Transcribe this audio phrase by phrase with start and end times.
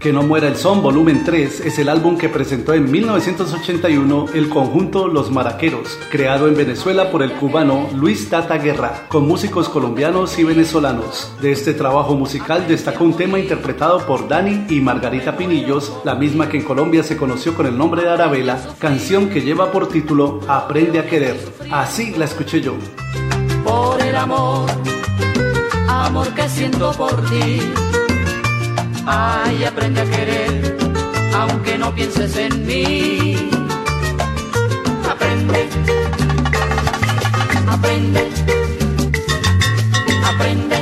[0.00, 4.48] Que no muera el son, volumen 3, es el álbum que presentó en 1981 el
[4.48, 10.38] conjunto Los Maraqueros, creado en Venezuela por el cubano Luis Tata Guerra, con músicos colombianos
[10.38, 11.30] y venezolanos.
[11.42, 16.48] De este trabajo musical destacó un tema interpretado por Dani y Margarita Pinillos, la misma
[16.48, 20.40] que en Colombia se conoció con el nombre de Arabela, canción que lleva por título
[20.48, 21.36] Aprende a querer.
[21.70, 22.72] Así la escuché yo.
[23.62, 24.66] Por el amor,
[25.86, 27.60] amor que siento por ti
[29.06, 30.76] Ay, aprende a querer,
[31.34, 33.50] aunque no pienses en mí.
[35.08, 35.68] Aprende,
[37.68, 38.28] aprende,
[40.24, 40.76] aprende.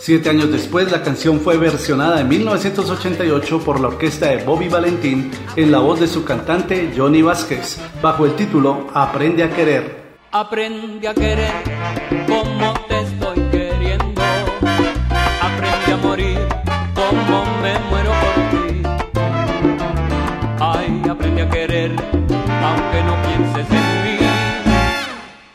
[0.00, 5.30] Siete años después, la canción fue versionada en 1988 por la orquesta de Bobby Valentín
[5.56, 10.08] en la voz de su cantante Johnny Vázquez, bajo el título Aprende a querer.
[10.30, 11.52] Aprende a querer
[22.68, 24.18] aunque no pienses en mí.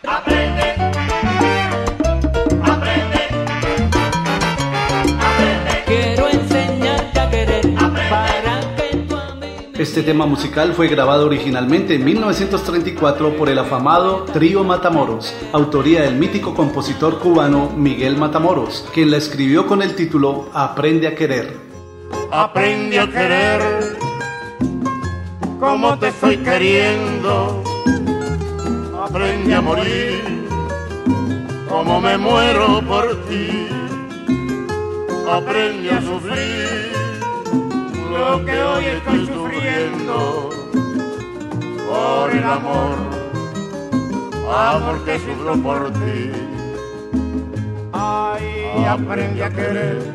[0.07, 0.67] Aprende,
[2.63, 3.21] aprende,
[5.13, 5.83] aprende.
[5.85, 7.73] Quiero enseñarte a querer
[8.09, 9.47] para que tú a mí
[9.77, 16.15] Este tema musical fue grabado originalmente en 1934 por el afamado Trío Matamoros, autoría del
[16.15, 21.57] mítico compositor cubano Miguel Matamoros, quien la escribió con el título Aprende a querer.
[22.31, 24.02] Aprende a querer
[25.63, 27.63] como te estoy queriendo.
[29.01, 30.21] Aprende a morir
[31.69, 33.69] como me muero por ti.
[35.31, 36.91] Aprende a sufrir
[38.11, 40.49] lo que hoy estoy sufriendo
[41.87, 42.97] por el amor,
[44.53, 46.31] amor que sufro por ti.
[47.93, 50.13] Ay, aprende a querer,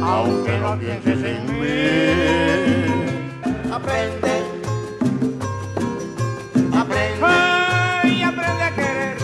[0.00, 3.00] aunque no pienses en mí.
[3.72, 4.59] Aprende,
[6.76, 8.24] Aprende.
[8.24, 9.16] Aprende a querer.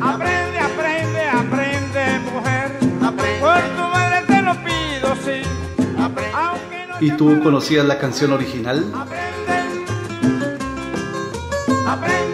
[0.00, 2.68] Aprende, aprende, aprende, mujer.
[3.40, 5.42] Por tu madre te lo pido, sí.
[6.34, 8.84] Aunque ¿Y tú conocías la canción original?
[8.94, 9.56] Aprende.
[11.86, 12.31] Aprende.